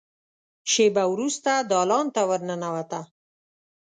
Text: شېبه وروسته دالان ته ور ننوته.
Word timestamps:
شېبه 0.71 1.03
وروسته 1.13 1.51
دالان 1.71 2.05
ته 2.15 2.21
ور 2.29 2.41
ننوته. 2.47 2.99